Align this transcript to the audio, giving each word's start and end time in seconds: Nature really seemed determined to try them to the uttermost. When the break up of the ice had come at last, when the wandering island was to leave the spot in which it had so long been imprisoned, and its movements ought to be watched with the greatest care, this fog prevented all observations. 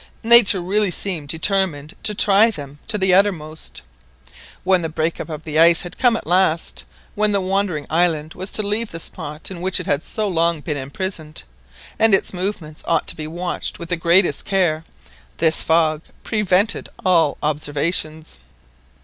Nature 0.23 0.61
really 0.61 0.89
seemed 0.89 1.27
determined 1.29 1.93
to 2.01 2.15
try 2.15 2.49
them 2.49 2.79
to 2.87 2.97
the 2.97 3.13
uttermost. 3.13 3.83
When 4.63 4.81
the 4.81 4.89
break 4.89 5.19
up 5.19 5.29
of 5.29 5.43
the 5.43 5.59
ice 5.59 5.83
had 5.83 5.99
come 5.99 6.17
at 6.17 6.25
last, 6.25 6.85
when 7.13 7.33
the 7.33 7.39
wandering 7.39 7.85
island 7.87 8.33
was 8.33 8.51
to 8.53 8.63
leave 8.63 8.89
the 8.89 8.99
spot 8.99 9.51
in 9.51 9.61
which 9.61 9.79
it 9.79 9.85
had 9.85 10.01
so 10.01 10.27
long 10.27 10.61
been 10.61 10.75
imprisoned, 10.75 11.43
and 11.99 12.15
its 12.15 12.33
movements 12.33 12.83
ought 12.87 13.05
to 13.09 13.15
be 13.15 13.27
watched 13.27 13.77
with 13.77 13.89
the 13.89 13.95
greatest 13.95 14.43
care, 14.43 14.83
this 15.37 15.61
fog 15.61 16.01
prevented 16.23 16.89
all 17.05 17.37
observations. 17.43 18.39